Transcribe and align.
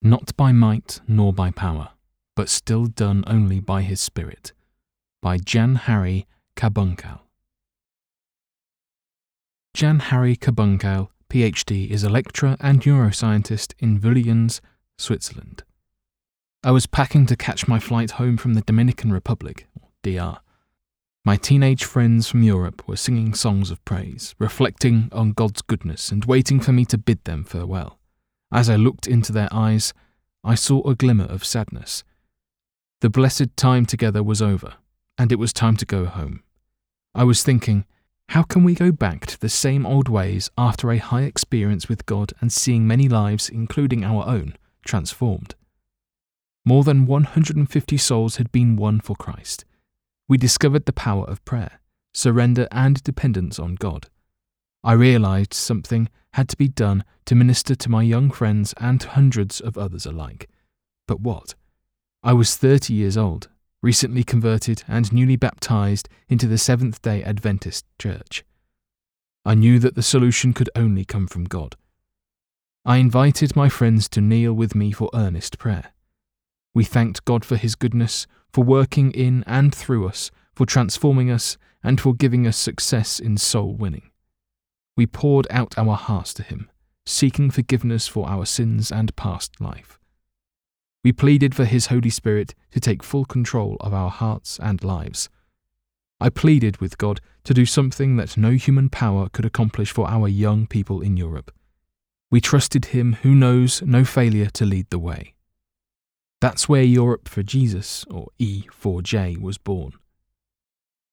Not 0.00 0.36
by 0.36 0.52
might 0.52 1.00
nor 1.08 1.32
by 1.32 1.50
power, 1.50 1.90
but 2.36 2.48
still 2.48 2.86
done 2.86 3.24
only 3.26 3.58
by 3.58 3.82
his 3.82 4.00
Spirit. 4.00 4.52
By 5.20 5.38
Jan 5.38 5.74
Harry 5.74 6.26
Cabungcal. 6.56 7.20
Jan 9.74 9.98
Harry 9.98 10.36
Cabungcal, 10.36 11.08
PhD, 11.28 11.90
is 11.90 12.04
a 12.04 12.08
lecturer 12.08 12.56
and 12.60 12.80
neuroscientist 12.80 13.74
in 13.80 13.98
Vulliens, 13.98 14.60
Switzerland. 14.98 15.64
I 16.62 16.70
was 16.70 16.86
packing 16.86 17.26
to 17.26 17.36
catch 17.36 17.66
my 17.66 17.80
flight 17.80 18.12
home 18.12 18.36
from 18.36 18.54
the 18.54 18.62
Dominican 18.62 19.12
Republic, 19.12 19.66
DR. 20.02 20.38
My 21.24 21.36
teenage 21.36 21.84
friends 21.84 22.28
from 22.28 22.42
Europe 22.42 22.86
were 22.86 22.96
singing 22.96 23.34
songs 23.34 23.70
of 23.70 23.84
praise, 23.84 24.34
reflecting 24.38 25.08
on 25.10 25.32
God's 25.32 25.62
goodness 25.62 26.10
and 26.10 26.24
waiting 26.24 26.60
for 26.60 26.72
me 26.72 26.84
to 26.86 26.98
bid 26.98 27.22
them 27.24 27.44
farewell. 27.44 27.97
As 28.50 28.70
I 28.70 28.76
looked 28.76 29.06
into 29.06 29.32
their 29.32 29.48
eyes, 29.52 29.92
I 30.42 30.54
saw 30.54 30.82
a 30.88 30.94
glimmer 30.94 31.26
of 31.26 31.44
sadness. 31.44 32.04
The 33.00 33.10
blessed 33.10 33.56
time 33.56 33.86
together 33.86 34.22
was 34.22 34.40
over, 34.40 34.74
and 35.18 35.30
it 35.30 35.38
was 35.38 35.52
time 35.52 35.76
to 35.76 35.86
go 35.86 36.06
home. 36.06 36.42
I 37.14 37.24
was 37.24 37.42
thinking, 37.42 37.84
how 38.30 38.42
can 38.42 38.64
we 38.64 38.74
go 38.74 38.92
back 38.92 39.26
to 39.26 39.40
the 39.40 39.48
same 39.48 39.86
old 39.86 40.08
ways 40.08 40.50
after 40.58 40.90
a 40.90 40.98
high 40.98 41.22
experience 41.22 41.88
with 41.88 42.06
God 42.06 42.32
and 42.40 42.52
seeing 42.52 42.86
many 42.86 43.08
lives, 43.08 43.48
including 43.48 44.04
our 44.04 44.26
own, 44.26 44.54
transformed? 44.84 45.54
More 46.64 46.84
than 46.84 47.06
150 47.06 47.96
souls 47.96 48.36
had 48.36 48.52
been 48.52 48.76
won 48.76 49.00
for 49.00 49.16
Christ. 49.16 49.64
We 50.28 50.36
discovered 50.36 50.84
the 50.84 50.92
power 50.92 51.24
of 51.24 51.44
prayer, 51.46 51.80
surrender, 52.12 52.68
and 52.70 53.02
dependence 53.02 53.58
on 53.58 53.76
God. 53.76 54.08
I 54.88 54.94
realized 54.94 55.52
something 55.52 56.08
had 56.32 56.48
to 56.48 56.56
be 56.56 56.66
done 56.66 57.04
to 57.26 57.34
minister 57.34 57.74
to 57.74 57.90
my 57.90 58.02
young 58.02 58.30
friends 58.30 58.72
and 58.78 59.02
hundreds 59.02 59.60
of 59.60 59.76
others 59.76 60.06
alike. 60.06 60.48
But 61.06 61.20
what? 61.20 61.54
I 62.22 62.32
was 62.32 62.56
30 62.56 62.94
years 62.94 63.14
old, 63.14 63.50
recently 63.82 64.24
converted 64.24 64.84
and 64.88 65.12
newly 65.12 65.36
baptized 65.36 66.08
into 66.30 66.46
the 66.46 66.56
Seventh 66.56 67.02
day 67.02 67.22
Adventist 67.22 67.84
Church. 67.98 68.46
I 69.44 69.54
knew 69.54 69.78
that 69.78 69.94
the 69.94 70.00
solution 70.00 70.54
could 70.54 70.70
only 70.74 71.04
come 71.04 71.26
from 71.26 71.44
God. 71.44 71.76
I 72.86 72.96
invited 72.96 73.54
my 73.54 73.68
friends 73.68 74.08
to 74.08 74.22
kneel 74.22 74.54
with 74.54 74.74
me 74.74 74.92
for 74.92 75.10
earnest 75.12 75.58
prayer. 75.58 75.92
We 76.72 76.84
thanked 76.84 77.26
God 77.26 77.44
for 77.44 77.56
His 77.56 77.74
goodness, 77.74 78.26
for 78.54 78.64
working 78.64 79.10
in 79.10 79.44
and 79.46 79.74
through 79.74 80.08
us, 80.08 80.30
for 80.54 80.64
transforming 80.64 81.30
us, 81.30 81.58
and 81.84 82.00
for 82.00 82.14
giving 82.14 82.46
us 82.46 82.56
success 82.56 83.20
in 83.20 83.36
soul 83.36 83.74
winning. 83.74 84.10
We 84.98 85.06
poured 85.06 85.46
out 85.48 85.78
our 85.78 85.94
hearts 85.94 86.34
to 86.34 86.42
Him, 86.42 86.68
seeking 87.06 87.52
forgiveness 87.52 88.08
for 88.08 88.28
our 88.28 88.44
sins 88.44 88.90
and 88.90 89.14
past 89.14 89.60
life. 89.60 89.96
We 91.04 91.12
pleaded 91.12 91.54
for 91.54 91.66
His 91.66 91.86
Holy 91.86 92.10
Spirit 92.10 92.52
to 92.72 92.80
take 92.80 93.04
full 93.04 93.24
control 93.24 93.76
of 93.78 93.94
our 93.94 94.10
hearts 94.10 94.58
and 94.60 94.82
lives. 94.82 95.28
I 96.20 96.30
pleaded 96.30 96.78
with 96.78 96.98
God 96.98 97.20
to 97.44 97.54
do 97.54 97.64
something 97.64 98.16
that 98.16 98.36
no 98.36 98.50
human 98.50 98.88
power 98.88 99.28
could 99.28 99.44
accomplish 99.44 99.92
for 99.92 100.10
our 100.10 100.26
young 100.26 100.66
people 100.66 101.00
in 101.00 101.16
Europe. 101.16 101.52
We 102.28 102.40
trusted 102.40 102.86
Him 102.86 103.18
who 103.22 103.36
knows 103.36 103.80
no 103.82 104.04
failure 104.04 104.50
to 104.50 104.64
lead 104.64 104.90
the 104.90 104.98
way. 104.98 105.34
That's 106.40 106.68
where 106.68 106.82
Europe 106.82 107.28
for 107.28 107.44
Jesus, 107.44 108.04
or 108.10 108.30
E4J, 108.40 109.40
was 109.40 109.58
born. 109.58 109.92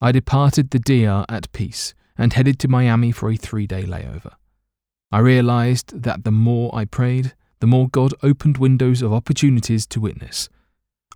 I 0.00 0.12
departed 0.12 0.70
the 0.70 0.78
DR 0.78 1.26
at 1.28 1.52
peace 1.52 1.92
and 2.18 2.32
headed 2.32 2.58
to 2.60 2.68
Miami 2.68 3.12
for 3.12 3.30
a 3.30 3.36
three 3.36 3.66
day 3.66 3.84
layover. 3.84 4.32
I 5.12 5.20
realized 5.20 6.02
that 6.02 6.24
the 6.24 6.32
more 6.32 6.74
I 6.74 6.84
prayed, 6.84 7.34
the 7.60 7.66
more 7.66 7.88
God 7.88 8.12
opened 8.22 8.58
windows 8.58 9.02
of 9.02 9.12
opportunities 9.12 9.86
to 9.88 10.00
witness. 10.00 10.48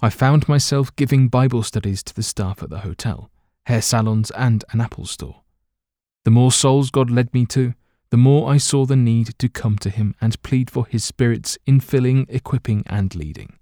I 0.00 0.10
found 0.10 0.48
myself 0.48 0.94
giving 0.96 1.28
Bible 1.28 1.62
studies 1.62 2.02
to 2.04 2.14
the 2.14 2.22
staff 2.22 2.62
at 2.62 2.70
the 2.70 2.78
hotel, 2.80 3.30
hair 3.66 3.82
salons, 3.82 4.30
and 4.30 4.64
an 4.72 4.80
Apple 4.80 5.04
store. 5.04 5.42
The 6.24 6.30
more 6.30 6.52
souls 6.52 6.90
God 6.90 7.10
led 7.10 7.32
me 7.34 7.44
to, 7.46 7.74
the 8.10 8.16
more 8.16 8.50
I 8.50 8.56
saw 8.56 8.86
the 8.86 8.96
need 8.96 9.38
to 9.38 9.48
come 9.48 9.76
to 9.78 9.90
Him 9.90 10.14
and 10.20 10.42
plead 10.42 10.70
for 10.70 10.86
His 10.86 11.04
Spirit's 11.04 11.58
infilling, 11.66 12.26
equipping, 12.28 12.82
and 12.86 13.14
leading. 13.14 13.58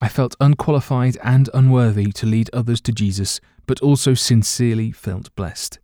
I 0.00 0.08
felt 0.08 0.36
unqualified 0.40 1.16
and 1.22 1.48
unworthy 1.54 2.12
to 2.12 2.26
lead 2.26 2.50
others 2.52 2.80
to 2.82 2.92
Jesus, 2.92 3.40
but 3.66 3.80
also 3.80 4.14
sincerely 4.14 4.92
felt 4.92 5.34
blessed. 5.34 5.78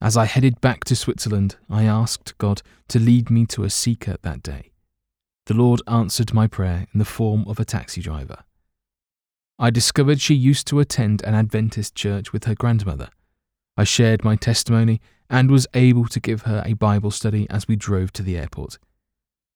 As 0.00 0.16
I 0.16 0.26
headed 0.26 0.60
back 0.60 0.84
to 0.84 0.96
Switzerland, 0.96 1.56
I 1.70 1.84
asked 1.84 2.36
God 2.38 2.62
to 2.88 2.98
lead 2.98 3.30
me 3.30 3.46
to 3.46 3.64
a 3.64 3.70
seeker 3.70 4.16
that 4.22 4.42
day. 4.42 4.72
The 5.46 5.54
Lord 5.54 5.80
answered 5.86 6.34
my 6.34 6.46
prayer 6.46 6.86
in 6.92 6.98
the 6.98 7.04
form 7.04 7.44
of 7.48 7.58
a 7.58 7.64
taxi 7.64 8.02
driver. 8.02 8.44
I 9.58 9.70
discovered 9.70 10.20
she 10.20 10.34
used 10.34 10.66
to 10.66 10.80
attend 10.80 11.22
an 11.22 11.34
Adventist 11.34 11.94
church 11.94 12.32
with 12.32 12.44
her 12.44 12.54
grandmother. 12.54 13.08
I 13.76 13.84
shared 13.84 14.22
my 14.22 14.36
testimony 14.36 15.00
and 15.30 15.50
was 15.50 15.66
able 15.72 16.06
to 16.08 16.20
give 16.20 16.42
her 16.42 16.62
a 16.66 16.74
Bible 16.74 17.10
study 17.10 17.46
as 17.48 17.66
we 17.66 17.76
drove 17.76 18.12
to 18.14 18.22
the 18.22 18.36
airport. 18.36 18.78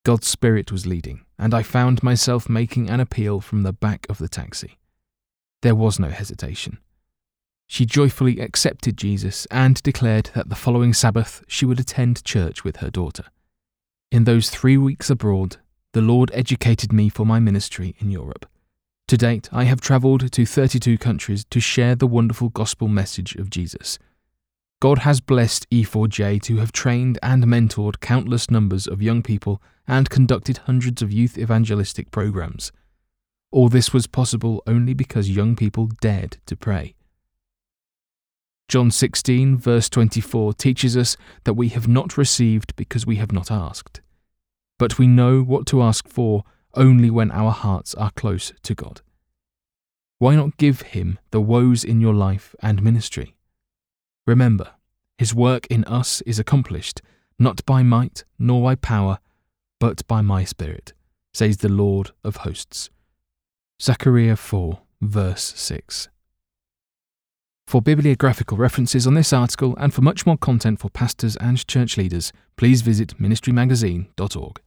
God's 0.04 0.28
Spirit 0.28 0.72
was 0.72 0.86
leading, 0.86 1.26
and 1.38 1.52
I 1.52 1.62
found 1.62 2.02
myself 2.02 2.48
making 2.48 2.88
an 2.88 3.00
appeal 3.00 3.42
from 3.42 3.62
the 3.62 3.74
back 3.74 4.06
of 4.08 4.16
the 4.16 4.28
taxi. 4.28 4.78
There 5.60 5.74
was 5.74 5.98
no 5.98 6.08
hesitation. 6.08 6.78
She 7.72 7.86
joyfully 7.86 8.40
accepted 8.40 8.96
Jesus 8.96 9.46
and 9.48 9.80
declared 9.84 10.32
that 10.34 10.48
the 10.48 10.56
following 10.56 10.92
Sabbath 10.92 11.44
she 11.46 11.64
would 11.64 11.78
attend 11.78 12.24
church 12.24 12.64
with 12.64 12.78
her 12.78 12.90
daughter. 12.90 13.26
In 14.10 14.24
those 14.24 14.50
three 14.50 14.76
weeks 14.76 15.08
abroad, 15.08 15.58
the 15.92 16.00
Lord 16.00 16.32
educated 16.34 16.92
me 16.92 17.08
for 17.08 17.24
my 17.24 17.38
ministry 17.38 17.94
in 18.00 18.10
Europe. 18.10 18.44
To 19.06 19.16
date, 19.16 19.48
I 19.52 19.64
have 19.64 19.80
travelled 19.80 20.32
to 20.32 20.44
32 20.44 20.98
countries 20.98 21.44
to 21.44 21.60
share 21.60 21.94
the 21.94 22.08
wonderful 22.08 22.48
gospel 22.48 22.88
message 22.88 23.36
of 23.36 23.50
Jesus. 23.50 24.00
God 24.82 24.98
has 24.98 25.20
blessed 25.20 25.70
E4J 25.70 26.42
to 26.42 26.56
have 26.56 26.72
trained 26.72 27.20
and 27.22 27.44
mentored 27.44 28.00
countless 28.00 28.50
numbers 28.50 28.88
of 28.88 29.00
young 29.00 29.22
people 29.22 29.62
and 29.86 30.10
conducted 30.10 30.58
hundreds 30.66 31.02
of 31.02 31.12
youth 31.12 31.38
evangelistic 31.38 32.10
programs. 32.10 32.72
All 33.52 33.68
this 33.68 33.92
was 33.92 34.08
possible 34.08 34.60
only 34.66 34.92
because 34.92 35.30
young 35.30 35.54
people 35.54 35.86
dared 36.00 36.38
to 36.46 36.56
pray. 36.56 36.96
John 38.70 38.92
16, 38.92 39.58
verse 39.58 39.88
24, 39.88 40.54
teaches 40.54 40.96
us 40.96 41.16
that 41.42 41.54
we 41.54 41.70
have 41.70 41.88
not 41.88 42.16
received 42.16 42.76
because 42.76 43.04
we 43.04 43.16
have 43.16 43.32
not 43.32 43.50
asked. 43.50 44.00
But 44.78 44.96
we 44.96 45.08
know 45.08 45.42
what 45.42 45.66
to 45.66 45.82
ask 45.82 46.06
for 46.06 46.44
only 46.74 47.10
when 47.10 47.32
our 47.32 47.50
hearts 47.50 47.96
are 47.96 48.12
close 48.12 48.52
to 48.62 48.74
God. 48.76 49.00
Why 50.20 50.36
not 50.36 50.56
give 50.56 50.82
Him 50.82 51.18
the 51.32 51.40
woes 51.40 51.82
in 51.82 52.00
your 52.00 52.14
life 52.14 52.54
and 52.62 52.80
ministry? 52.80 53.34
Remember, 54.24 54.70
his 55.18 55.34
work 55.34 55.66
in 55.66 55.82
us 55.86 56.20
is 56.20 56.38
accomplished, 56.38 57.02
not 57.40 57.66
by 57.66 57.82
might 57.82 58.22
nor 58.38 58.62
by 58.62 58.76
power, 58.76 59.18
but 59.80 60.06
by 60.06 60.20
my 60.20 60.44
Spirit, 60.44 60.92
says 61.34 61.56
the 61.56 61.68
Lord 61.68 62.12
of 62.22 62.36
hosts. 62.36 62.88
Zechariah 63.82 64.36
4, 64.36 64.78
verse 65.00 65.54
6. 65.56 66.08
For 67.70 67.80
bibliographical 67.80 68.56
references 68.56 69.06
on 69.06 69.14
this 69.14 69.32
article 69.32 69.76
and 69.76 69.94
for 69.94 70.02
much 70.02 70.26
more 70.26 70.36
content 70.36 70.80
for 70.80 70.90
pastors 70.90 71.36
and 71.36 71.64
church 71.68 71.96
leaders, 71.96 72.32
please 72.56 72.82
visit 72.82 73.16
ministrymagazine.org. 73.20 74.60